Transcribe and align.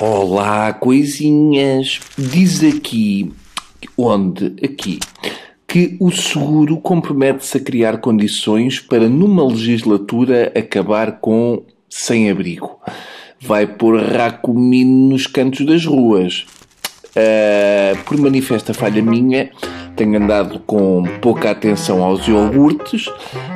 Olá, 0.00 0.72
coisinhas. 0.72 1.98
Diz 2.16 2.62
aqui, 2.62 3.32
onde? 3.96 4.54
Aqui, 4.62 5.00
que 5.66 5.96
o 5.98 6.12
seguro 6.12 6.76
compromete-se 6.76 7.56
a 7.56 7.60
criar 7.60 7.98
condições 7.98 8.78
para, 8.78 9.08
numa 9.08 9.44
legislatura, 9.44 10.52
acabar 10.56 11.18
com 11.18 11.64
sem-abrigo. 11.90 12.78
Vai 13.40 13.66
pôr 13.66 14.00
racomino 14.00 15.08
nos 15.08 15.26
cantos 15.26 15.66
das 15.66 15.84
ruas. 15.84 16.46
Uh, 17.16 17.98
por 18.04 18.16
manifesta 18.18 18.72
falha 18.72 19.02
minha, 19.02 19.50
tenho 19.96 20.16
andado 20.16 20.60
com 20.60 21.02
pouca 21.20 21.50
atenção 21.50 22.04
aos 22.04 22.28
iogurtes. 22.28 23.06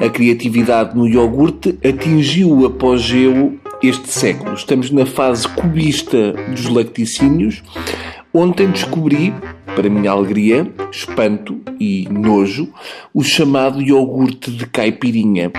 A 0.00 0.08
criatividade 0.08 0.96
no 0.96 1.08
iogurte 1.08 1.76
atingiu 1.82 2.52
o 2.52 2.66
apogeu 2.66 3.58
este 3.82 4.10
século. 4.10 4.54
Estamos 4.54 4.90
na 4.90 5.06
fase 5.06 5.48
cubista 5.48 6.32
dos 6.32 6.66
lacticínios. 6.66 7.62
Ontem 8.32 8.70
descobri, 8.70 9.32
para 9.74 9.88
minha 9.88 10.10
alegria, 10.10 10.70
espanto 10.90 11.60
e 11.78 12.08
nojo, 12.10 12.68
o 13.14 13.22
chamado 13.22 13.80
iogurte 13.80 14.50
de 14.50 14.66
caipirinha. 14.66 15.52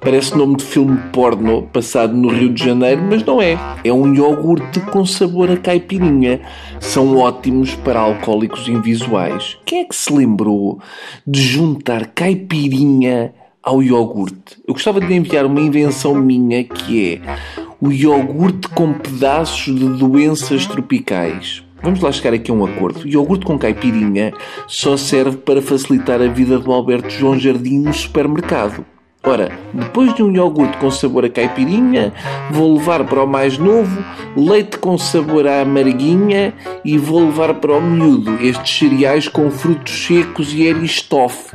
Parece 0.00 0.36
nome 0.36 0.56
de 0.56 0.64
filme 0.64 0.98
porno 1.12 1.62
passado 1.72 2.12
no 2.16 2.28
Rio 2.28 2.52
de 2.52 2.64
Janeiro, 2.64 3.02
mas 3.08 3.24
não 3.24 3.40
é. 3.40 3.56
É 3.84 3.92
um 3.92 4.12
iogurte 4.12 4.80
com 4.80 5.06
sabor 5.06 5.48
a 5.48 5.56
caipirinha. 5.56 6.40
São 6.80 7.16
ótimos 7.18 7.76
para 7.76 8.00
alcoólicos 8.00 8.66
invisuais. 8.66 9.56
Quem 9.64 9.82
é 9.82 9.84
que 9.84 9.94
se 9.94 10.12
lembrou 10.12 10.80
de 11.24 11.40
juntar 11.40 12.06
caipirinha 12.06 13.32
ao 13.62 13.82
iogurte? 13.82 14.58
Eu 14.66 14.74
gostava 14.74 15.00
de 15.00 15.14
enviar 15.14 15.46
uma 15.46 15.60
invenção 15.60 16.14
minha 16.14 16.64
que 16.64 17.14
é 17.14 17.38
o 17.80 17.90
iogurte 17.90 18.68
com 18.68 18.92
pedaços 18.92 19.74
de 19.74 19.88
doenças 19.88 20.66
tropicais. 20.66 21.62
Vamos 21.82 22.00
lá 22.00 22.12
chegar 22.12 22.34
aqui 22.34 22.50
a 22.50 22.54
um 22.54 22.64
acordo. 22.64 23.04
O 23.04 23.08
iogurte 23.08 23.44
com 23.44 23.58
caipirinha 23.58 24.32
só 24.68 24.96
serve 24.96 25.38
para 25.38 25.60
facilitar 25.60 26.20
a 26.20 26.28
vida 26.28 26.58
do 26.58 26.72
Alberto 26.72 27.10
João 27.10 27.38
Jardim 27.38 27.80
no 27.80 27.92
supermercado. 27.92 28.84
Ora, 29.24 29.56
depois 29.72 30.12
de 30.14 30.22
um 30.22 30.34
iogurte 30.34 30.78
com 30.78 30.90
sabor 30.90 31.24
a 31.24 31.28
caipirinha, 31.28 32.12
vou 32.50 32.74
levar 32.74 33.04
para 33.04 33.22
o 33.22 33.26
mais 33.26 33.56
novo 33.56 34.04
leite 34.36 34.78
com 34.78 34.98
sabor 34.98 35.46
a 35.46 35.60
amarguinha 35.60 36.52
e 36.84 36.98
vou 36.98 37.20
levar 37.20 37.54
para 37.54 37.76
o 37.76 37.80
miúdo 37.80 38.36
estes 38.40 38.78
cereais 38.78 39.28
com 39.28 39.48
frutos 39.50 40.06
secos 40.06 40.52
e 40.52 40.62
eristofe. 40.62 41.54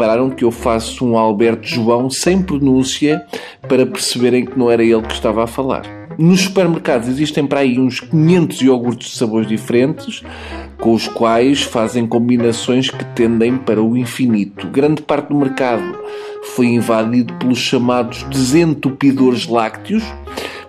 Repararam 0.00 0.30
que 0.30 0.46
eu 0.46 0.50
faço 0.50 1.04
um 1.04 1.18
Alberto 1.18 1.68
João 1.68 2.08
sem 2.08 2.40
pronúncia 2.40 3.22
para 3.68 3.84
perceberem 3.84 4.46
que 4.46 4.58
não 4.58 4.70
era 4.70 4.82
ele 4.82 5.02
que 5.02 5.12
estava 5.12 5.44
a 5.44 5.46
falar. 5.46 5.82
Nos 6.18 6.40
supermercados 6.40 7.06
existem 7.06 7.46
para 7.46 7.60
aí 7.60 7.78
uns 7.78 8.00
500 8.00 8.62
iogurtes 8.62 9.10
de 9.10 9.18
sabores 9.18 9.46
diferentes, 9.46 10.22
com 10.80 10.94
os 10.94 11.06
quais 11.06 11.60
fazem 11.60 12.06
combinações 12.06 12.88
que 12.88 13.04
tendem 13.14 13.58
para 13.58 13.82
o 13.82 13.94
infinito. 13.94 14.68
Grande 14.68 15.02
parte 15.02 15.28
do 15.28 15.36
mercado 15.36 15.98
foi 16.54 16.68
invadido 16.68 17.34
pelos 17.34 17.58
chamados 17.58 18.22
desentupidores 18.22 19.46
lácteos, 19.46 20.02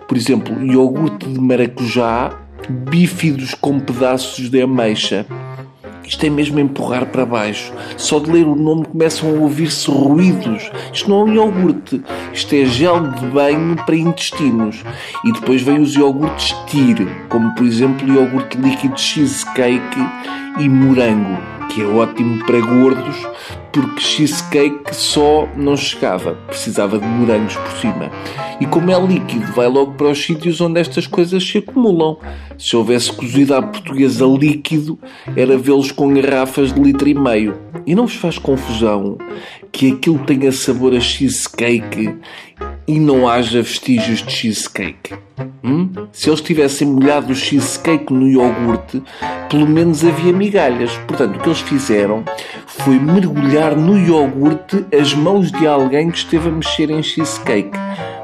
por 0.06 0.18
exemplo, 0.18 0.62
iogurte 0.62 1.26
de 1.26 1.40
maracujá, 1.40 2.38
bífidos 2.68 3.54
com 3.54 3.80
pedaços 3.80 4.50
de 4.50 4.60
ameixa. 4.60 5.24
Isto 6.04 6.26
é 6.26 6.30
mesmo 6.30 6.58
empurrar 6.60 7.06
para 7.06 7.24
baixo. 7.24 7.72
Só 7.96 8.18
de 8.18 8.30
ler 8.30 8.46
o 8.46 8.54
nome 8.54 8.84
começam 8.84 9.30
a 9.30 9.40
ouvir-se 9.40 9.90
ruídos. 9.90 10.70
Isto 10.92 11.10
não 11.10 11.20
é 11.20 11.24
um 11.24 11.34
iogurte. 11.34 12.02
Isto 12.32 12.54
é 12.54 12.64
gel 12.64 13.08
de 13.12 13.26
banho 13.26 13.76
para 13.84 13.96
intestinos. 13.96 14.82
E 15.24 15.32
depois 15.32 15.62
vem 15.62 15.80
os 15.80 15.94
iogurtes 15.94 16.54
TIR, 16.66 17.06
como 17.28 17.54
por 17.54 17.66
exemplo 17.66 18.08
o 18.08 18.14
iogurte 18.14 18.58
líquido 18.58 18.98
cheesecake 18.98 20.00
e 20.58 20.68
morango, 20.68 21.38
que 21.72 21.80
é 21.80 21.86
ótimo 21.86 22.44
para 22.44 22.60
gordos 22.60 23.16
porque 23.72 24.02
cheesecake 24.02 24.94
só 24.94 25.48
não 25.56 25.74
chegava, 25.74 26.34
precisava 26.46 26.98
de 26.98 27.06
morangos 27.06 27.56
por 27.56 27.72
cima. 27.78 28.10
E 28.60 28.66
como 28.66 28.90
é 28.90 29.00
líquido, 29.00 29.50
vai 29.54 29.66
logo 29.66 29.92
para 29.92 30.10
os 30.10 30.22
sítios 30.22 30.60
onde 30.60 30.78
estas 30.78 31.06
coisas 31.06 31.42
se 31.42 31.58
acumulam. 31.58 32.18
Se 32.58 32.76
houvesse 32.76 33.10
cozido 33.10 33.54
à 33.54 33.62
portuguesa 33.62 34.26
líquido, 34.26 34.98
era 35.34 35.56
vê-los 35.56 35.90
com 35.90 36.12
garrafas 36.12 36.74
de 36.74 36.80
litro 36.80 37.08
e 37.08 37.14
meio. 37.14 37.58
E 37.86 37.94
não 37.94 38.06
vos 38.06 38.16
faz 38.16 38.36
confusão 38.36 39.16
que 39.72 39.92
aquilo 39.92 40.18
tenha 40.18 40.52
sabor 40.52 40.94
a 40.94 41.00
cheesecake 41.00 42.14
e 42.86 42.98
não 42.98 43.28
haja 43.28 43.62
vestígios 43.62 44.22
de 44.22 44.32
cheesecake? 44.32 45.14
Hum? 45.62 45.90
Se 46.12 46.28
eles 46.28 46.40
tivessem 46.40 46.88
molhado 46.88 47.32
o 47.32 47.34
cheesecake 47.34 48.12
no 48.12 48.28
iogurte, 48.28 49.02
pelo 49.48 49.68
menos 49.68 50.04
havia 50.04 50.32
migalhas. 50.32 50.92
Portanto, 51.06 51.36
o 51.36 51.40
que 51.40 51.48
eles 51.48 51.60
fizeram 51.60 52.24
foi 52.66 52.98
mergulhar 52.98 53.76
no 53.76 53.98
iogurte 53.98 54.84
as 54.92 55.14
mãos 55.14 55.52
de 55.52 55.66
alguém 55.66 56.10
que 56.10 56.18
esteve 56.18 56.48
a 56.48 56.52
mexer 56.52 56.90
em 56.90 57.02
cheesecake. 57.02 57.78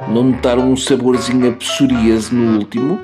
Não 0.09 0.25
notaram 0.25 0.73
um 0.73 0.77
saborzinho 0.77 1.51
a 1.51 1.53
psoríase 1.53 2.35
no 2.35 2.59
último? 2.59 2.99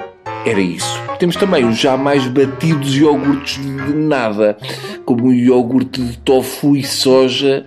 Era 0.46 0.60
isso. 0.60 1.02
Temos 1.18 1.36
também 1.36 1.64
os 1.64 1.78
já 1.78 1.96
mais 1.96 2.26
batidos 2.26 2.96
iogurtes 2.96 3.62
de 3.62 3.94
nada, 3.94 4.58
como 5.04 5.28
o 5.28 5.32
iogurte 5.32 6.02
de 6.02 6.18
tofu 6.18 6.76
e 6.76 6.82
soja 6.82 7.64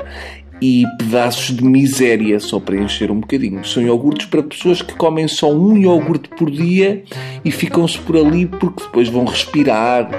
e 0.61 0.83
pedaços 0.97 1.55
de 1.55 1.63
miséria, 1.63 2.39
só 2.39 2.59
para 2.59 2.77
encher 2.77 3.11
um 3.11 3.19
bocadinho. 3.19 3.63
São 3.65 3.83
iogurtes 3.83 4.27
para 4.27 4.43
pessoas 4.43 4.81
que 4.81 4.95
comem 4.95 5.27
só 5.27 5.51
um 5.53 5.77
iogurte 5.77 6.29
por 6.29 6.49
dia 6.49 7.03
e 7.43 7.51
ficam-se 7.51 7.97
por 7.99 8.17
ali 8.17 8.45
porque 8.45 8.83
depois 8.83 9.07
vão 9.07 9.25
respirar 9.25 10.09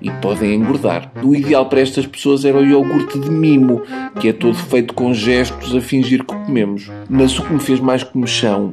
e 0.00 0.10
podem 0.10 0.54
engordar. 0.54 1.10
O 1.22 1.34
ideal 1.34 1.66
para 1.66 1.80
estas 1.80 2.06
pessoas 2.06 2.44
era 2.44 2.58
o 2.58 2.64
iogurte 2.64 3.18
de 3.18 3.30
mimo, 3.30 3.82
que 4.20 4.28
é 4.28 4.32
todo 4.32 4.54
feito 4.54 4.94
com 4.94 5.12
gestos 5.12 5.74
a 5.74 5.80
fingir 5.80 6.24
que 6.24 6.37
comemos. 6.48 6.90
Mas 7.08 7.38
o 7.38 7.42
que 7.42 7.52
me 7.52 7.60
fez 7.60 7.78
mais 7.78 8.02
comichão 8.02 8.72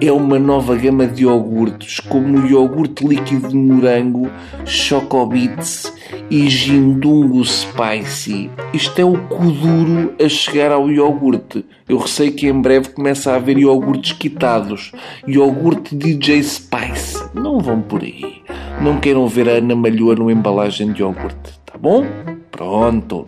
é 0.00 0.10
uma 0.10 0.38
nova 0.38 0.74
gama 0.74 1.06
de 1.06 1.22
iogurtes, 1.22 2.00
como 2.00 2.38
o 2.38 2.46
iogurte 2.46 3.06
líquido 3.06 3.48
de 3.48 3.56
morango, 3.56 4.28
Chocobits 4.64 5.92
e 6.28 6.48
Jindungo 6.48 7.44
Spicy. 7.44 8.50
Isto 8.74 9.00
é 9.00 9.04
o 9.04 9.16
kuduro 9.28 10.14
a 10.22 10.28
chegar 10.28 10.72
ao 10.72 10.90
iogurte. 10.90 11.64
Eu 11.88 11.98
receio 11.98 12.32
que 12.32 12.48
em 12.48 12.60
breve 12.60 12.90
comece 12.90 13.30
a 13.30 13.36
haver 13.36 13.56
iogurtes 13.56 14.12
quitados. 14.12 14.90
Iogurte 15.26 15.94
DJ 15.94 16.42
Spice. 16.42 17.24
Não 17.32 17.60
vão 17.60 17.80
por 17.80 18.02
aí. 18.02 18.42
Não 18.82 18.98
queiram 18.98 19.26
ver 19.28 19.48
a 19.48 19.52
Ana 19.52 19.76
Malhoa 19.76 20.16
numa 20.16 20.32
embalagem 20.32 20.92
de 20.92 21.00
iogurte. 21.00 21.52
Tá 21.64 21.78
bom? 21.78 22.04
Pronto. 22.50 23.24